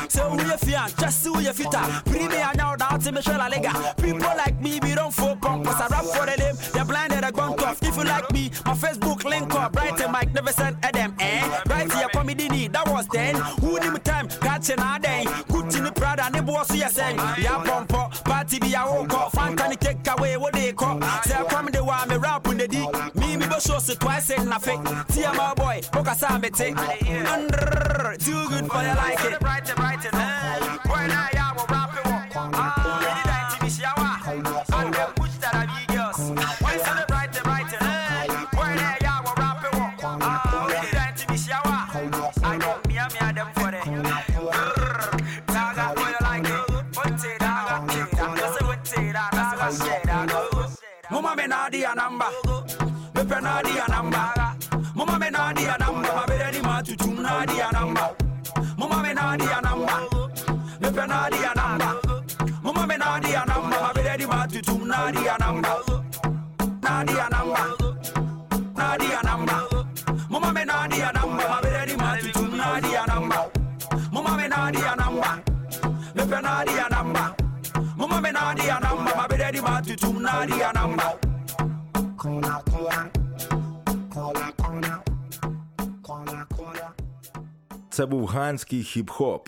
so 0.09 0.31
we 0.31 0.43
you 0.45 0.57
fear, 0.59 0.85
just 1.01 1.23
see 1.25 1.31
you 1.31 1.53
fitter. 1.53 1.83
Premier 2.05 2.51
now 2.55 2.77
that 2.77 3.03
me 3.13 3.21
shall 3.21 3.41
lega. 3.51 3.75
People 4.01 4.21
like 4.37 4.61
me, 4.61 4.79
we 4.81 4.95
don't 4.95 5.11
for 5.11 5.35
punk. 5.37 5.67
Cause 5.67 5.81
I 5.81 5.89
rap 5.89 6.05
for 6.05 6.27
the 6.27 6.71
they're 6.73 6.85
blind 6.85 7.13
and 7.13 7.25
they're 7.25 7.33
gone 7.33 7.57
tough. 7.57 7.83
If 7.83 7.97
you 7.97 8.05
like 8.05 8.31
me, 8.31 8.51
my 8.65 8.75
Facebook 8.75 9.25
link 9.25 9.53
up, 9.55 9.75
Right 9.75 9.99
and 10.01 10.13
Mike, 10.13 10.33
never 10.33 10.53
send 10.53 10.77
a 10.85 10.93
them, 10.93 11.17
eh? 11.19 11.43
Right 11.69 11.91
here, 11.93 12.25
me 12.25 12.35
Dini. 12.37 12.73
that 12.73 12.87
was 12.89 13.09
then. 13.09 13.35
Who 13.35 13.81
need 13.81 13.93
me 13.93 13.99
time, 13.99 14.29
catch 14.29 14.71
an 14.71 14.79
day. 15.01 15.25
Good 15.49 15.75
in 15.75 15.85
the 15.85 15.93
pride 15.95 16.21
and 16.21 16.35
the 16.37 16.43
boss, 16.43 16.73
you 16.73 16.89
saying, 16.89 17.17
yeah, 17.41 17.61
pump 17.67 17.93
up, 17.95 18.25
party 18.25 18.61
be 18.61 18.75
a 18.75 18.79
whole 18.79 19.07
call. 19.07 19.31
Fan 19.31 19.57
can 19.57 19.77
take 19.77 20.07
away 20.17 20.37
what 20.37 20.53
they 20.53 20.73
call. 20.73 21.01
Say, 21.25 21.43
come 21.49 21.67
the 21.67 21.83
one, 21.83 22.09
me 22.09 22.17
rap 22.17 22.47
on 22.47 22.59
the 22.59 22.69
dick. 22.69 23.16
No 23.57 23.61
show 23.61 23.79
so 23.79 23.95
twice 23.95 24.29
in 24.29 24.53
a 24.53 24.61
fake. 24.61 24.81
Tia 25.09 25.33
my 25.33 25.55
boy, 25.55 25.81
Boka 25.91 26.15
Sambe 26.15 26.53
take. 26.55 26.77
And 27.09 27.51
too 28.21 28.47
good 28.51 28.67
for 28.71 28.83
you 28.83 28.95
like 29.01 29.19
it. 29.25 29.41
Bright 29.41 29.65
and 29.71 29.77
bright 29.77 30.03
Boy, 30.85 31.07
now 31.09 31.29
ya 31.33 31.55
will 31.57 31.65
rap 31.73 31.89
it. 31.97 32.35
Ah, 32.37 32.99
many 33.01 33.23
times 33.33 33.55
TV 33.55 33.81
shower. 33.81 34.77
And 34.79 34.93
them 34.93 35.11
push 35.15 35.31
that 35.41 35.55
I 35.55 35.87
be 35.89 35.95
girls. 35.95 36.19
Why 36.61 36.77
so 36.77 37.07
bright 37.09 37.33
and 37.35 37.45
bright 37.45 37.71
Boy, 38.53 38.75
now 38.77 38.95
ya 39.01 39.23
will 39.25 39.41
rap 39.41 39.65
it. 39.65 40.03
Ah, 40.05 40.67
ready 40.69 40.89
times 40.91 41.25
TV 41.25 41.49
shower. 41.49 41.79
I 41.97 42.59
do 42.59 42.89
me 42.91 42.99
and 42.99 43.13
me 43.15 43.19
and 43.21 43.37
them 43.39 43.51
for 43.55 43.73
it. 50.45 51.11
Mama 51.11 51.37
me 51.37 51.85
a 51.85 51.95
number. 51.95 52.27
Nadia 57.27 57.67
anamba. 57.69 58.09
Mama 58.79 59.03
me 59.03 59.13
nadi 59.13 59.47
anamba. 59.47 59.97
Me 60.81 60.89
pe 60.97 61.05
nadi 61.13 61.39
anamba. 61.51 61.91
Mama 62.63 62.87
me 62.87 62.95
nadi 62.95 63.95
be 63.95 64.03
ready 64.03 64.27
ma 64.27 64.47
tu 64.47 64.61
tum 64.63 64.83
nadi 64.89 65.23
anamba. 65.35 65.75
Nadi 66.87 67.15
anamba. 67.25 67.65
Nadi 68.79 69.09
anamba. 69.19 69.57
Mama 70.31 70.53
me 70.55 70.63
nadi 70.71 70.99
anamba. 71.09 71.49
be 71.65 71.69
ready 71.77 71.97
ma 71.97 72.17
tu 72.23 72.31
tum 72.31 72.51
nadi 72.61 72.95
anamba. 73.03 73.43
Mama 74.13 74.37
me 74.37 74.47
nadi 74.55 74.81
anamba. 74.93 75.31
Me 76.17 76.23
pe 76.31 76.41
Nadia 76.47 76.85
anamba. 76.89 77.27
Mama 77.99 78.21
me 78.23 78.31
nadi 78.39 78.67
anamba. 78.77 79.13
Ma 79.19 79.27
be 79.27 79.37
ready 79.37 79.61
ma 79.61 79.81
tu 79.81 81.23
Це 87.97 88.07
був 88.07 88.27
ганський 88.27 88.83
хіп-хоп. 88.83 89.41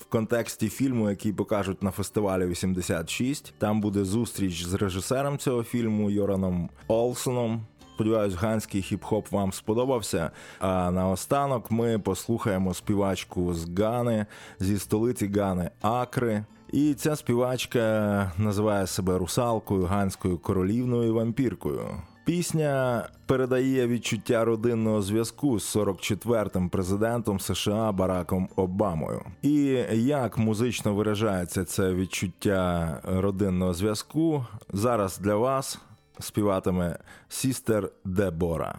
В 0.00 0.04
контексті 0.04 0.68
фільму, 0.68 1.10
який 1.10 1.32
покажуть 1.32 1.82
на 1.82 1.90
фестивалі 1.90 2.46
86. 2.46 3.54
Там 3.58 3.80
буде 3.80 4.04
зустріч 4.04 4.64
з 4.66 4.74
режисером 4.74 5.38
цього 5.38 5.62
фільму 5.64 6.10
Йораном 6.10 6.70
Олсоном. 6.88 7.62
Сподіваюсь, 7.94 8.34
ганський 8.34 8.82
хіп-хоп 8.82 9.26
вам 9.30 9.52
сподобався. 9.52 10.30
А 10.58 10.90
наостанок 10.90 11.70
ми 11.70 11.98
послухаємо 11.98 12.74
співачку 12.74 13.54
з 13.54 13.78
Гани, 13.80 14.26
зі 14.60 14.78
столиці 14.78 15.26
Гани 15.36 15.70
Акри. 15.80 16.44
І 16.72 16.94
ця 16.94 17.16
співачка 17.16 18.32
називає 18.38 18.86
себе 18.86 19.18
русалкою, 19.18 19.84
ганською 19.84 20.38
королівною 20.38 21.14
вампіркою. 21.14 21.88
Пісня 22.24 23.06
передає 23.26 23.86
відчуття 23.86 24.44
родинного 24.44 25.02
зв'язку 25.02 25.60
з 25.60 25.76
44-м 25.76 26.68
президентом 26.68 27.40
США 27.40 27.92
Бараком 27.92 28.48
Обамою. 28.56 29.20
І 29.42 29.54
як 29.92 30.38
музично 30.38 30.94
виражається 30.94 31.64
це 31.64 31.94
відчуття 31.94 32.96
родинного 33.04 33.74
зв'язку 33.74 34.46
зараз 34.72 35.18
для 35.18 35.34
вас 35.34 35.78
співатиме 36.20 36.98
Сістер 37.28 37.90
Дебора. 38.04 38.74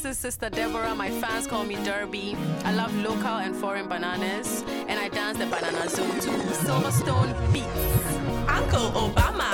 This 0.00 0.12
is 0.14 0.18
Sister 0.20 0.48
Deborah. 0.48 0.94
My 0.94 1.10
fans 1.10 1.48
call 1.48 1.64
me 1.64 1.74
Derby. 1.84 2.36
I 2.64 2.72
love 2.72 2.94
local 2.98 3.34
and 3.44 3.52
foreign 3.56 3.88
bananas, 3.88 4.62
and 4.86 4.96
I 4.96 5.08
dance 5.08 5.38
the 5.38 5.46
banana 5.46 5.88
zone 5.88 6.20
to 6.24 6.30
Silverstone 6.62 7.30
beats. 7.52 7.66
Uncle 8.58 8.86
Obama, 9.02 9.50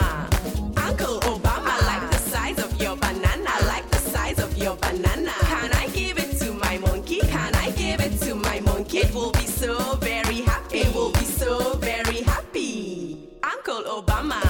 Uncle 0.87 1.17
Obama, 1.33 1.71
I 1.81 1.87
like 1.91 2.11
the 2.11 2.19
size 2.19 2.59
of 2.59 2.71
your 2.79 2.95
banana. 2.95 3.47
I 3.49 3.61
like 3.73 3.91
the 3.91 3.97
size 3.97 4.39
of 4.39 4.55
your 4.59 4.77
banana. 4.77 5.33
Can 5.51 5.71
I 5.73 5.89
give 5.95 6.19
it 6.19 6.39
to 6.41 6.53
my 6.53 6.77
monkey? 6.77 7.21
Can 7.21 7.55
I 7.55 7.71
give 7.71 8.01
it 8.01 8.21
to 8.27 8.35
my 8.35 8.61
monkey? 8.69 8.99
It 8.99 9.15
will 9.15 9.33
be 9.33 9.47
so 9.47 9.97
very 9.97 10.43
happy. 10.43 10.81
It 10.81 10.95
will 10.95 11.11
be 11.13 11.25
so 11.41 11.73
very 11.79 12.21
happy. 12.23 13.31
Uncle 13.43 13.83
Obama, 13.99 14.43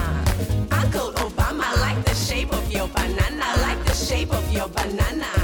Uncle 0.83 1.11
Obama, 1.23 1.63
I 1.67 1.73
like 1.79 2.03
the 2.03 2.15
shape 2.15 2.51
of 2.51 2.69
your 2.69 2.89
banana. 2.89 3.41
I 3.45 3.61
like 3.61 3.81
the 3.85 3.93
shape 3.93 4.33
of 4.33 4.43
your 4.51 4.67
banana. 4.67 5.34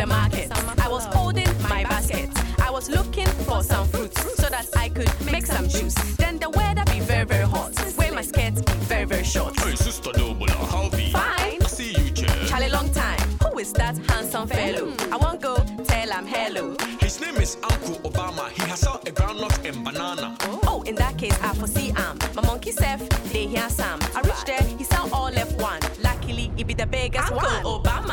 the 0.00 0.06
market. 0.06 0.50
I 0.82 0.88
was 0.88 1.04
holding 1.12 1.48
my 1.68 1.82
basket. 1.84 2.30
I 2.58 2.70
was 2.70 2.88
looking 2.88 3.26
for 3.46 3.62
some 3.62 3.86
fruit 3.88 4.14
so 4.40 4.48
that 4.48 4.66
I 4.74 4.88
could 4.88 5.10
make 5.30 5.44
some 5.44 5.68
juice. 5.68 5.94
Then 6.16 6.38
the 6.38 6.48
weather 6.48 6.84
be 6.90 7.00
very, 7.00 7.26
very 7.26 7.44
hot. 7.46 7.72
Wear 7.98 8.10
my 8.12 8.22
skirt 8.22 8.54
very, 8.92 9.04
very 9.04 9.24
short. 9.24 9.60
Hey, 9.60 9.74
sister 9.76 10.10
Dobola, 10.12 10.56
how 10.72 10.88
be? 10.88 11.12
Fine. 11.12 11.60
I 11.60 11.66
see 11.66 11.92
you, 12.00 12.10
Jeff. 12.12 12.48
Charlie, 12.48 12.70
long 12.70 12.90
time. 12.92 13.20
Who 13.44 13.58
is 13.58 13.72
that 13.74 13.98
handsome 14.10 14.48
fellow? 14.48 14.94
I 15.12 15.16
won't 15.22 15.42
go 15.42 15.56
tell 15.92 16.08
him 16.16 16.26
hello. 16.26 16.76
His 16.98 17.20
name 17.20 17.36
is 17.36 17.58
Uncle 17.70 17.96
Obama. 18.10 18.48
He 18.48 18.62
has 18.70 18.86
out 18.86 19.06
a 19.06 19.12
groundnut 19.12 19.62
and 19.68 19.84
banana. 19.84 20.34
Oh, 20.66 20.82
in 20.86 20.94
that 20.94 21.18
case, 21.18 21.38
I 21.42 21.52
foresee 21.54 21.90
am. 22.04 22.16
Um, 22.16 22.16
my 22.36 22.42
monkey 22.46 22.72
self, 22.72 23.06
they 23.34 23.46
hear 23.46 23.68
some. 23.68 24.00
I 24.16 24.22
reached 24.22 24.46
there, 24.46 24.62
he 24.78 24.84
saw 24.84 25.06
all 25.12 25.30
left 25.30 25.60
one. 25.60 25.80
Luckily, 26.02 26.50
he 26.56 26.64
be 26.64 26.72
the 26.72 26.86
biggest 26.86 27.30
Uncle 27.32 27.72
one. 27.82 27.84
Obama. 27.84 28.09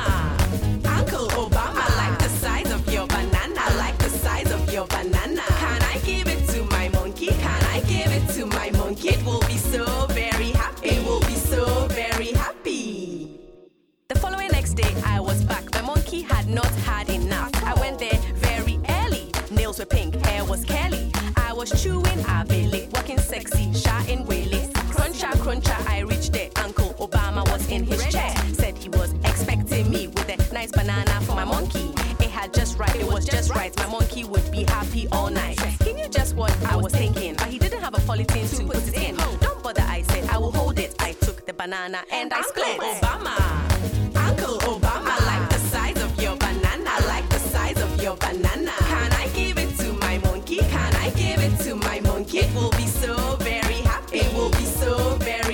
cruncher, 25.48 25.78
I 25.88 26.00
reached 26.02 26.34
there. 26.34 26.50
Uncle 26.58 26.93
Obama 27.00 27.50
was 27.54 27.66
in 27.72 27.86
his 27.86 28.04
chair. 28.14 28.34
Said 28.52 28.78
he 28.78 28.89
was 28.89 29.14
expecting 29.24 29.89
me 29.89 30.08
with 30.10 30.28
a 30.28 30.38
nice 30.54 30.74
banana 30.74 31.22
for 31.22 31.36
my 31.38 31.45
monkey. 31.45 31.88
It 32.24 32.32
had 32.38 32.54
just 32.54 32.78
right, 32.78 32.93
it 32.98 33.08
was 33.08 33.24
just 33.26 33.50
right. 33.56 33.74
My 33.78 33.88
monkey 33.88 34.26
would 34.26 34.52
be 34.52 34.66
happy 34.66 35.08
all 35.14 35.30
night. 35.30 35.58
He 35.86 35.93
knew 35.93 36.10
just 36.10 36.36
what 36.36 36.54
I 36.70 36.76
was 36.76 36.91
thinking, 36.91 37.36
but 37.36 37.48
he 37.48 37.60
didn't 37.60 37.80
have 37.80 37.93
a 37.93 38.00
polythene 38.08 38.50
to 38.58 38.66
put 38.66 38.86
it 38.89 38.98
in. 39.06 39.16
Don't 39.16 39.64
bother, 39.64 39.84
I 39.88 40.02
said, 40.10 40.28
I 40.30 40.38
will 40.38 40.52
hold 40.52 40.80
it. 40.80 40.93
I 41.02 41.14
took 41.14 41.45
the 41.45 41.54
banana 41.54 42.04
and 42.12 42.34
I 42.34 42.41
split. 42.52 42.74
Uncle 42.74 42.89
Obama, 43.08 43.34
Uncle 44.28 44.58
Obama, 44.74 45.14
like 45.32 45.48
the 45.54 45.60
size 45.74 46.00
of 46.04 46.12
your 46.22 46.36
banana, 46.36 46.91
like 47.14 47.28
the 47.30 47.39
size 47.39 47.80
of 47.82 48.04
your 48.04 48.18
banana. 48.18 48.74
Can 48.93 49.12
I 49.24 49.30
give 49.34 49.58
it 49.58 49.74
to 49.80 49.93
my 49.93 50.18
monkey? 50.28 50.58
Can 50.58 50.91
I 51.06 51.10
give 51.12 51.39
it 51.41 51.58
to 51.64 51.76
my 51.76 52.02
monkey? 52.02 52.39
It 52.39 52.54
will 52.54 52.74
super 54.88 55.47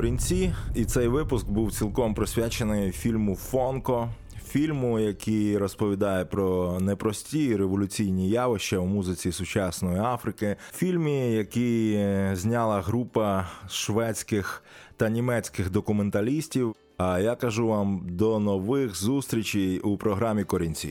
корінці, 0.00 0.54
і 0.74 0.84
цей 0.84 1.08
випуск 1.08 1.48
був 1.48 1.72
цілком 1.72 2.14
присвячений 2.14 2.90
фільму 2.92 3.36
Фонко. 3.36 4.08
Фільму, 4.48 4.98
який 4.98 5.58
розповідає 5.58 6.24
про 6.24 6.80
непрості 6.80 7.56
революційні 7.56 8.28
явища 8.28 8.78
у 8.78 8.86
музиці 8.86 9.32
сучасної 9.32 9.98
Африки, 9.98 10.56
фільмі, 10.72 11.32
який 11.32 11.92
зняла 12.36 12.80
група 12.80 13.46
шведських 13.68 14.62
та 14.96 15.08
німецьких 15.08 15.70
документалістів. 15.70 16.74
А 16.98 17.20
я 17.20 17.34
кажу 17.34 17.66
вам 17.66 18.02
до 18.08 18.38
нових 18.38 18.96
зустрічей 18.96 19.78
у 19.80 19.96
програмі 19.96 20.44
Корінці. 20.44 20.90